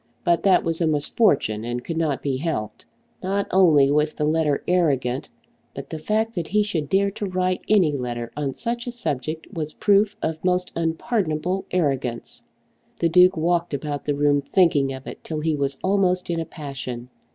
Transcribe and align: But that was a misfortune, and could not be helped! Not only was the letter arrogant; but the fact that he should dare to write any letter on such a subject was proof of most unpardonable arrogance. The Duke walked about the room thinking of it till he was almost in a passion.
But 0.23 0.41
that 0.41 0.63
was 0.63 0.81
a 0.81 0.87
misfortune, 0.87 1.63
and 1.63 1.83
could 1.85 1.95
not 1.95 2.23
be 2.23 2.37
helped! 2.37 2.87
Not 3.21 3.45
only 3.51 3.91
was 3.91 4.13
the 4.15 4.23
letter 4.23 4.63
arrogant; 4.67 5.29
but 5.75 5.91
the 5.91 5.99
fact 5.99 6.33
that 6.33 6.47
he 6.47 6.63
should 6.63 6.89
dare 6.89 7.11
to 7.11 7.27
write 7.27 7.61
any 7.69 7.91
letter 7.95 8.31
on 8.35 8.55
such 8.55 8.87
a 8.87 8.91
subject 8.91 9.45
was 9.53 9.73
proof 9.73 10.15
of 10.23 10.43
most 10.43 10.71
unpardonable 10.75 11.67
arrogance. 11.69 12.41
The 12.97 13.09
Duke 13.09 13.37
walked 13.37 13.75
about 13.75 14.05
the 14.05 14.15
room 14.15 14.41
thinking 14.41 14.91
of 14.91 15.05
it 15.05 15.23
till 15.23 15.41
he 15.41 15.55
was 15.55 15.77
almost 15.83 16.31
in 16.31 16.39
a 16.39 16.45
passion. 16.45 17.09